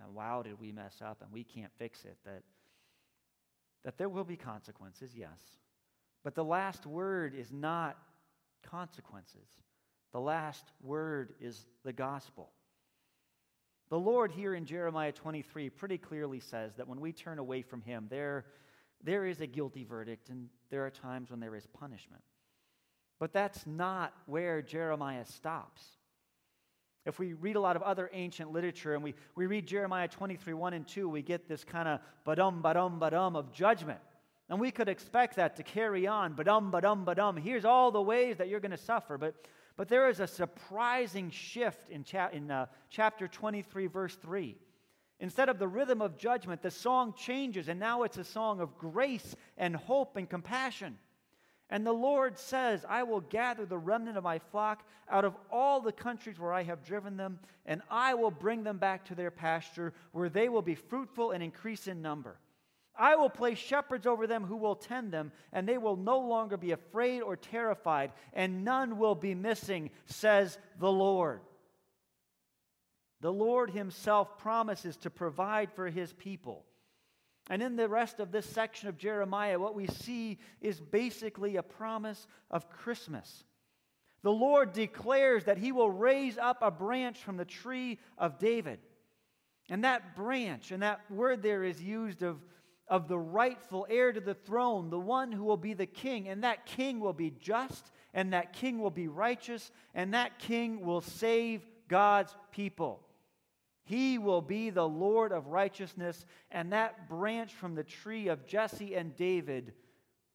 [0.00, 2.42] and wow, did we mess up, and we can't fix it, that,
[3.84, 5.58] that there will be consequences, yes.
[6.24, 7.98] But the last word is not
[8.62, 9.48] consequences,
[10.12, 12.50] the last word is the gospel.
[13.90, 17.80] The Lord here in Jeremiah 23 pretty clearly says that when we turn away from
[17.82, 18.44] Him, there
[19.02, 22.22] there is a guilty verdict, and there are times when there is punishment.
[23.18, 25.82] But that's not where Jeremiah stops.
[27.04, 30.52] If we read a lot of other ancient literature and we, we read Jeremiah 23,
[30.52, 34.00] 1 and 2, we get this kind of badum, badum, badum of judgment.
[34.48, 37.38] And we could expect that to carry on, badum, badum, badum.
[37.38, 39.18] Here's all the ways that you're going to suffer.
[39.18, 39.34] But,
[39.76, 44.56] but there is a surprising shift in, cha- in uh, chapter 23, verse 3.
[45.20, 48.78] Instead of the rhythm of judgment, the song changes, and now it's a song of
[48.78, 50.96] grace and hope and compassion.
[51.70, 55.80] And the Lord says, I will gather the remnant of my flock out of all
[55.80, 59.30] the countries where I have driven them, and I will bring them back to their
[59.30, 62.38] pasture, where they will be fruitful and increase in number.
[62.98, 66.56] I will place shepherds over them who will tend them, and they will no longer
[66.56, 71.40] be afraid or terrified, and none will be missing, says the Lord.
[73.20, 76.64] The Lord Himself promises to provide for His people.
[77.48, 81.62] And in the rest of this section of Jeremiah, what we see is basically a
[81.62, 83.44] promise of Christmas.
[84.22, 88.80] The Lord declares that He will raise up a branch from the tree of David.
[89.70, 92.38] And that branch, and that word there is used of,
[92.88, 96.28] of the rightful heir to the throne, the one who will be the king.
[96.28, 100.80] And that king will be just, and that king will be righteous, and that king
[100.84, 103.00] will save God's people.
[103.84, 108.94] He will be the Lord of righteousness, and that branch from the tree of Jesse
[108.94, 109.72] and David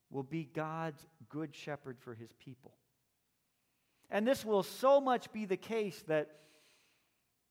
[0.10, 2.74] will be God's good shepherd for his people.
[4.10, 6.30] And this will so much be the case that,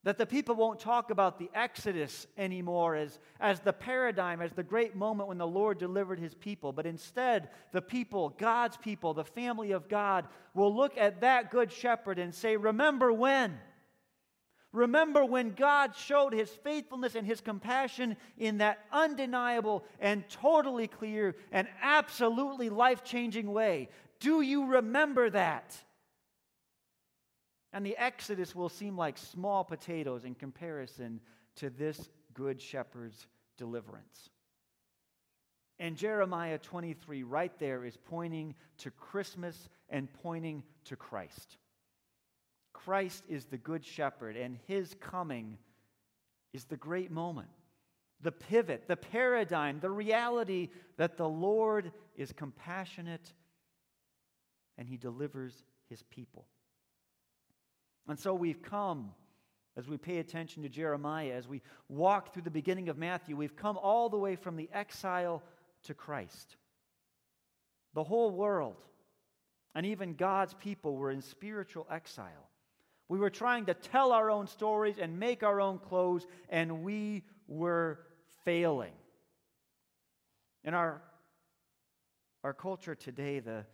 [0.04, 4.62] that the people won't talk about the Exodus anymore as, as the paradigm, as the
[4.62, 6.72] great moment when the Lord delivered his people.
[6.72, 11.70] But instead, the people, God's people, the family of God, will look at that good
[11.70, 13.58] shepherd and say, Remember when?
[14.72, 21.36] Remember when God showed his faithfulness and his compassion in that undeniable and totally clear
[21.52, 23.90] and absolutely life changing way.
[24.18, 25.76] Do you remember that?
[27.72, 31.20] And the Exodus will seem like small potatoes in comparison
[31.56, 34.30] to this good shepherd's deliverance.
[35.78, 41.56] And Jeremiah 23, right there, is pointing to Christmas and pointing to Christ.
[42.72, 45.58] Christ is the good shepherd, and his coming
[46.52, 47.48] is the great moment,
[48.20, 50.68] the pivot, the paradigm, the reality
[50.98, 53.32] that the Lord is compassionate
[54.78, 56.46] and he delivers his people.
[58.08, 59.12] And so we've come,
[59.76, 63.56] as we pay attention to Jeremiah, as we walk through the beginning of Matthew, we've
[63.56, 65.42] come all the way from the exile
[65.84, 66.56] to Christ.
[67.94, 68.76] The whole world,
[69.74, 72.48] and even God's people, were in spiritual exile.
[73.08, 77.24] We were trying to tell our own stories and make our own clothes, and we
[77.46, 78.00] were
[78.44, 78.92] failing.
[80.64, 81.02] In our,
[82.42, 83.66] our culture today, the,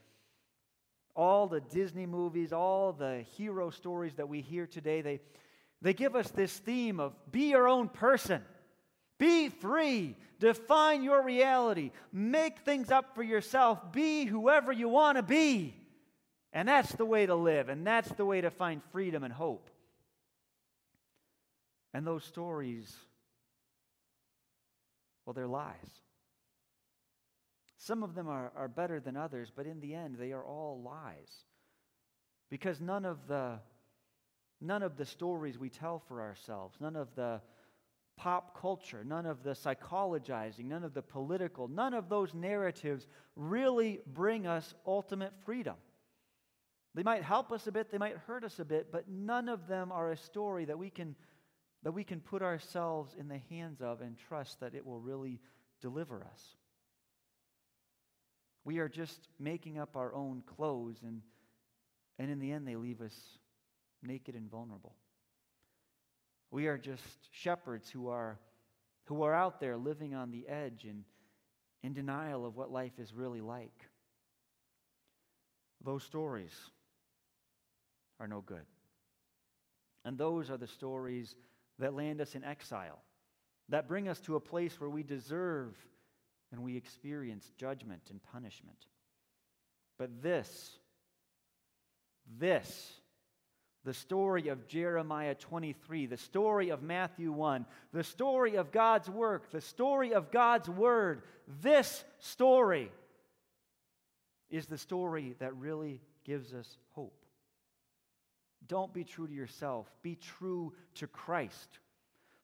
[1.19, 5.21] all the Disney movies, all the hero stories that we hear today, they,
[5.83, 8.41] they give us this theme of be your own person,
[9.19, 15.25] be free, define your reality, make things up for yourself, be whoever you want to
[15.25, 15.75] be.
[16.53, 19.71] And that's the way to live, and that's the way to find freedom and hope.
[21.93, 22.95] And those stories,
[25.27, 25.75] well, they're lies.
[27.79, 30.83] Some of them are, are better than others, but in the end, they are all
[30.83, 31.31] lies.
[32.51, 33.61] Because none of the
[34.61, 37.41] none of the stories we tell for ourselves, none of the
[38.17, 43.07] pop culture, none of the psychologizing, none of the political, none of those narratives
[43.37, 45.77] really bring us ultimate freedom.
[46.97, 49.69] They might help us a bit, they might hurt us a bit, but none of
[49.69, 51.15] them are a story that we can
[51.85, 55.41] that we can put ourselves in the hands of and trust that it will really
[55.81, 56.58] deliver us.
[58.69, 61.23] We are just making up our own clothes, and,
[62.19, 63.15] and in the end, they leave us
[64.03, 64.95] naked and vulnerable.
[66.51, 68.39] We are just shepherds who are,
[69.05, 71.05] who are out there living on the edge and
[71.83, 73.87] in denial of what life is really like.
[75.83, 76.53] Those stories
[78.21, 78.67] are no good.
[80.05, 81.37] And those are the stories
[81.79, 83.01] that land us in exile,
[83.71, 85.75] that bring us to a place where we deserve
[86.51, 88.87] and we experience judgment and punishment.
[89.99, 90.79] But this,
[92.39, 92.93] this,
[93.85, 99.51] the story of Jeremiah 23, the story of Matthew 1, the story of God's work,
[99.51, 101.23] the story of God's word,
[101.63, 102.93] this story
[104.51, 107.25] is the story that really gives us hope.
[108.67, 111.79] Don't be true to yourself, be true to Christ.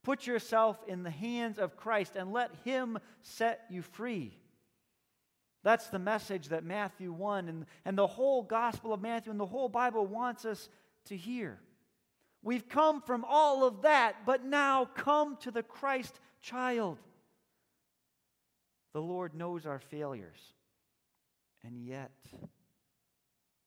[0.04, 4.38] Put yourself in the hands of Christ and let Him set you free.
[5.62, 9.46] That's the message that Matthew 1 and, and the whole Gospel of Matthew and the
[9.46, 10.68] whole Bible wants us
[11.06, 11.58] to hear.
[12.42, 16.98] We've come from all of that, but now come to the Christ child.
[18.92, 20.52] The Lord knows our failures,
[21.64, 22.12] and yet,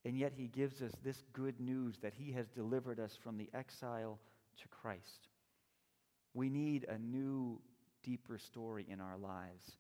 [0.06, 3.50] and yet He gives us this good news that He has delivered us from the
[3.56, 4.20] exile
[4.62, 5.28] to Christ.
[6.38, 7.60] We need a new,
[8.04, 9.78] deeper story in our lives.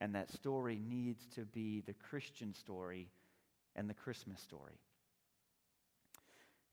[0.00, 3.10] And that story needs to be the Christian story
[3.76, 4.80] and the Christmas story.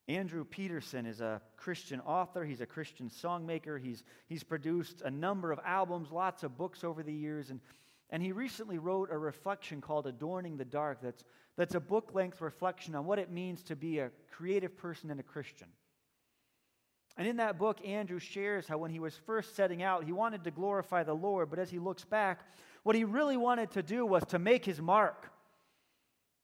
[0.08, 2.46] Andrew Peterson is a Christian author.
[2.46, 3.78] He's a Christian songmaker.
[3.78, 7.50] He's, he's produced a number of albums, lots of books over the years.
[7.50, 7.60] And,
[8.08, 11.24] and he recently wrote a reflection called Adorning the Dark that's,
[11.58, 15.20] that's a book length reflection on what it means to be a creative person and
[15.20, 15.68] a Christian.
[17.16, 20.44] And in that book, Andrew shares how when he was first setting out, he wanted
[20.44, 22.40] to glorify the Lord, but as he looks back,
[22.82, 25.30] what he really wanted to do was to make his mark.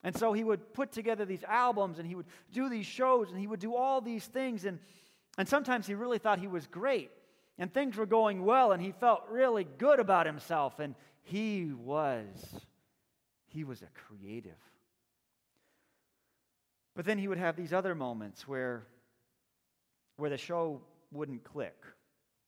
[0.03, 3.39] And so he would put together these albums and he would do these shows and
[3.39, 4.65] he would do all these things.
[4.65, 4.81] And,
[5.39, 7.11] and sometimes he really thought he was great
[7.59, 10.81] and things were going well and he felt really good about himself.
[10.81, 12.27] And he was,
[13.47, 14.59] he was a creative.
[16.97, 18.87] But then he would have these other moments where
[20.23, 21.75] where the show wouldn't click,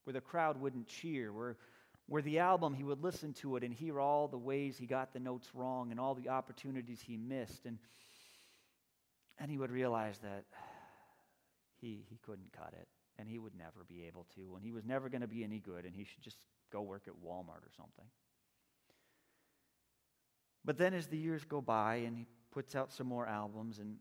[0.04, 1.56] where the crowd wouldn't cheer, where,
[2.06, 5.12] where the album, he would listen to it and hear all the ways he got
[5.12, 7.66] the notes wrong and all the opportunities he missed.
[7.66, 7.78] And,
[9.40, 10.44] and he would realize that
[11.80, 12.86] he, he couldn't cut it
[13.18, 15.58] and he would never be able to, and he was never going to be any
[15.58, 16.36] good, and he should just
[16.72, 18.06] go work at Walmart or something.
[20.64, 23.96] But then as the years go by and he puts out some more albums and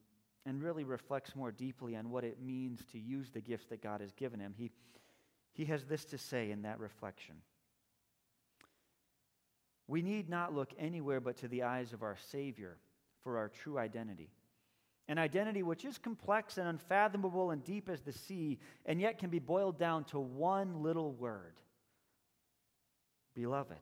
[0.46, 4.02] and really reflects more deeply on what it means to use the gifts that God
[4.02, 4.72] has given him, he,
[5.54, 7.36] he has this to say in that reflection.
[9.88, 12.78] We need not look anywhere but to the eyes of our Savior
[13.24, 14.30] for our true identity.
[15.08, 19.30] An identity which is complex and unfathomable and deep as the sea, and yet can
[19.30, 21.54] be boiled down to one little word
[23.36, 23.78] Beloved.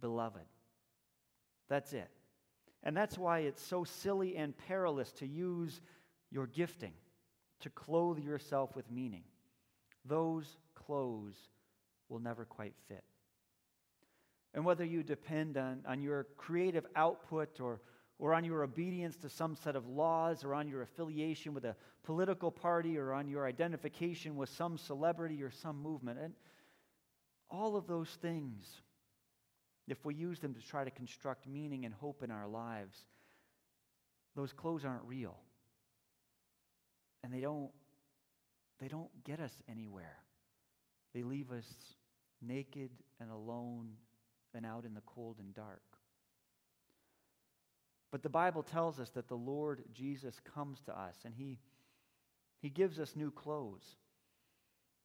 [0.00, 0.46] Beloved.
[1.68, 2.08] That's it.
[2.82, 5.80] And that's why it's so silly and perilous to use
[6.30, 6.92] your gifting
[7.60, 9.24] to clothe yourself with meaning.
[10.04, 11.36] Those clothes
[12.08, 13.04] will never quite fit.
[14.54, 17.80] And whether you depend on, on your creative output or,
[18.18, 21.76] or on your obedience to some set of laws, or on your affiliation with a
[22.02, 26.18] political party, or on your identification with some celebrity or some movement.
[26.18, 26.34] And
[27.50, 28.66] all of those things,
[29.90, 32.96] if we use them to try to construct meaning and hope in our lives,
[34.36, 35.36] those clothes aren't real.
[37.24, 37.70] And they don't,
[38.80, 40.16] they don't get us anywhere.
[41.14, 41.66] They leave us
[42.40, 43.90] naked and alone
[44.54, 45.82] and out in the cold and dark.
[48.10, 51.58] But the Bible tells us that the Lord Jesus comes to us and he,
[52.60, 53.84] he gives us new clothes.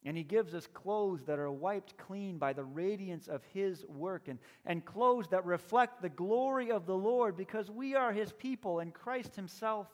[0.05, 4.27] And he gives us clothes that are wiped clean by the radiance of his work
[4.27, 8.79] and, and clothes that reflect the glory of the Lord because we are his people
[8.79, 9.87] and Christ himself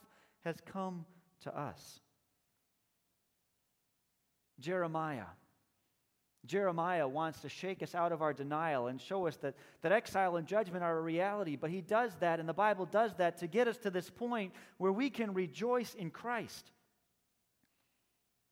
[0.44, 1.06] has come
[1.42, 2.00] to us.
[4.60, 5.26] Jeremiah
[6.46, 10.38] Jeremiah wants to shake us out of our denial and show us that, that exile
[10.38, 13.48] and judgment are a reality, but he does that, and the Bible does that to
[13.48, 16.72] get us to this point where we can rejoice in Christ.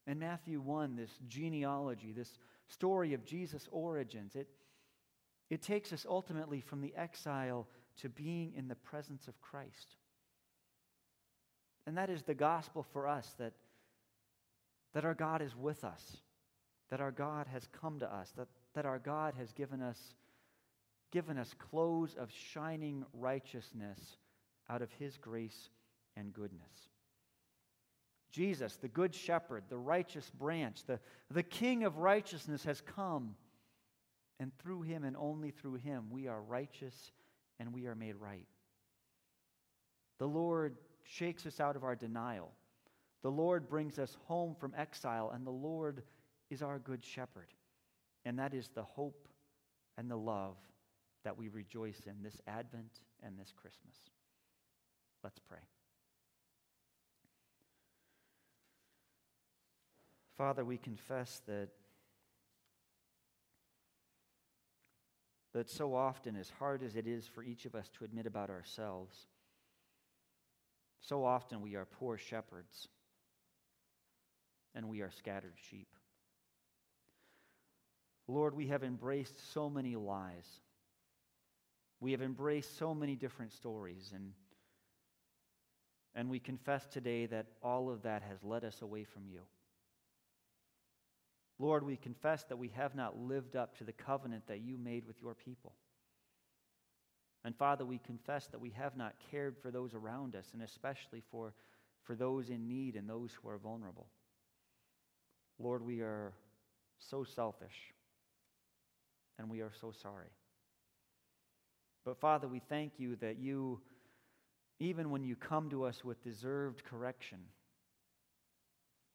[0.08, 4.48] In Matthew 1, this genealogy, this story of Jesus' origins, it,
[5.50, 7.68] it takes us ultimately from the exile
[8.00, 9.94] to being in the presence of Christ.
[11.86, 13.52] And that is the gospel for us that,
[14.94, 16.16] that our God is with us
[16.90, 19.98] that our God has come to us, that, that our God has given us,
[21.12, 23.98] given us clothes of shining righteousness
[24.70, 25.70] out of his grace
[26.16, 26.88] and goodness.
[28.30, 31.00] Jesus, the good shepherd, the righteous branch, the,
[31.30, 33.34] the king of righteousness has come.
[34.40, 37.12] And through him and only through him, we are righteous
[37.58, 38.46] and we are made right.
[40.18, 42.52] The Lord shakes us out of our denial.
[43.22, 46.02] The Lord brings us home from exile, and the Lord
[46.50, 47.48] is our good shepherd.
[48.24, 49.28] And that is the hope
[49.96, 50.56] and the love
[51.24, 53.96] that we rejoice in this Advent and this Christmas.
[55.24, 55.58] Let's pray.
[60.38, 61.68] Father, we confess that
[65.52, 68.48] that so often, as hard as it is for each of us to admit about
[68.48, 69.26] ourselves,
[71.00, 72.86] so often we are poor shepherds
[74.76, 75.88] and we are scattered sheep.
[78.28, 80.46] Lord, we have embraced so many lies.
[81.98, 84.32] We have embraced so many different stories, and,
[86.14, 89.40] and we confess today that all of that has led us away from you.
[91.58, 95.04] Lord, we confess that we have not lived up to the covenant that you made
[95.06, 95.72] with your people.
[97.44, 101.22] And Father, we confess that we have not cared for those around us, and especially
[101.30, 101.54] for,
[102.04, 104.06] for those in need and those who are vulnerable.
[105.58, 106.32] Lord, we are
[106.98, 107.92] so selfish
[109.38, 110.30] and we are so sorry.
[112.04, 113.80] But Father, we thank you that you,
[114.78, 117.38] even when you come to us with deserved correction,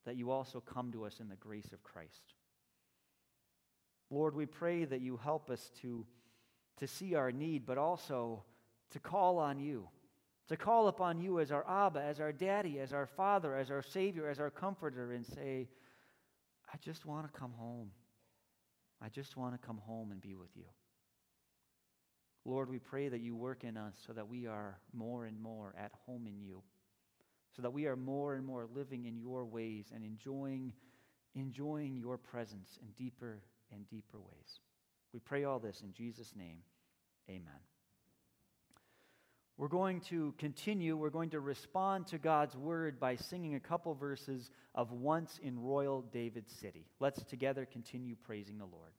[0.04, 2.34] that you also come to us in the grace of Christ.
[4.10, 6.06] Lord, we pray that you help us to,
[6.78, 8.44] to see our need, but also
[8.90, 9.88] to call on you,
[10.48, 13.82] to call upon you as our Abba, as our daddy, as our father, as our
[13.82, 15.68] Savior, as our comforter, and say,
[16.72, 17.90] I just want to come home.
[19.02, 20.64] I just want to come home and be with you.
[22.44, 25.74] Lord, we pray that you work in us so that we are more and more
[25.78, 26.62] at home in you,
[27.56, 30.72] so that we are more and more living in your ways and enjoying,
[31.34, 33.40] enjoying your presence in deeper
[33.72, 34.60] and deeper ways.
[35.12, 36.58] We pray all this in Jesus' name.
[37.28, 37.60] Amen.
[39.56, 40.96] We're going to continue.
[40.96, 45.60] We're going to respond to God's word by singing a couple verses of Once in
[45.60, 46.88] Royal David City.
[46.98, 48.90] Let's together continue praising the Lord.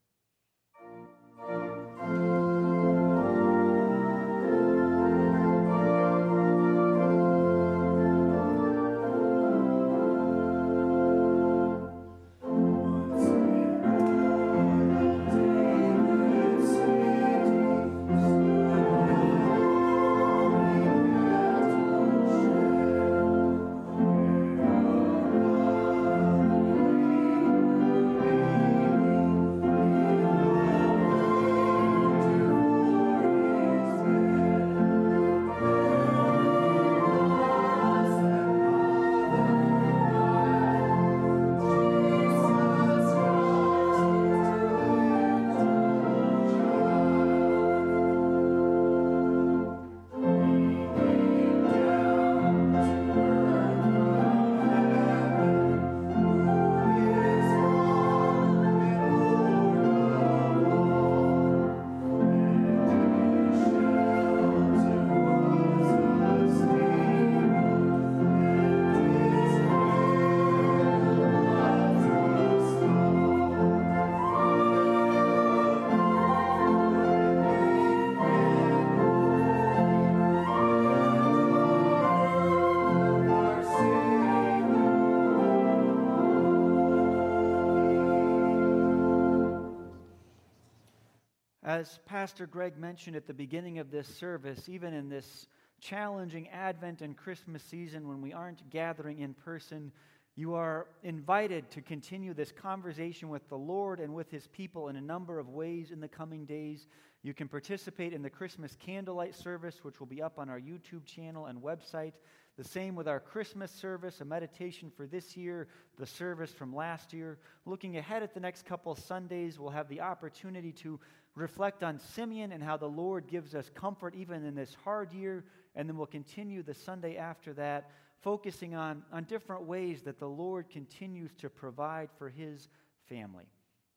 [91.76, 95.45] As Pastor Greg mentioned at the beginning of this service, even in this
[95.82, 99.91] challenging Advent and Christmas season when we aren't gathering in person,
[100.38, 104.95] you are invited to continue this conversation with the Lord and with His people in
[104.95, 106.88] a number of ways in the coming days.
[107.23, 111.03] You can participate in the Christmas candlelight service, which will be up on our YouTube
[111.03, 112.13] channel and website.
[112.55, 115.67] The same with our Christmas service, a meditation for this year,
[115.97, 117.38] the service from last year.
[117.65, 120.97] Looking ahead at the next couple Sundays, we'll have the opportunity to
[121.36, 125.43] reflect on Simeon and how the Lord gives us comfort even in this hard year.
[125.75, 130.29] And then we'll continue the Sunday after that, focusing on, on different ways that the
[130.29, 132.69] Lord continues to provide for his
[133.07, 133.45] family.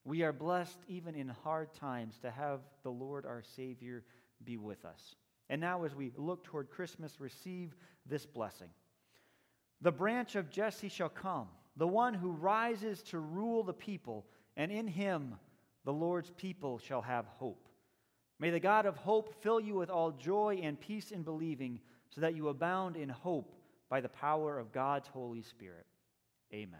[0.04, 4.04] We are blessed even in hard times to have the Lord our Savior
[4.44, 5.14] be with us.
[5.50, 7.74] And now, as we look toward Christmas, receive
[8.06, 8.68] this blessing.
[9.80, 14.26] The branch of Jesse shall come, the one who rises to rule the people,
[14.56, 15.36] and in him
[15.88, 17.66] the Lord's people shall have hope.
[18.38, 21.80] May the God of hope fill you with all joy and peace in believing,
[22.10, 23.54] so that you abound in hope
[23.88, 25.86] by the power of God's Holy Spirit.
[26.52, 26.78] Amen.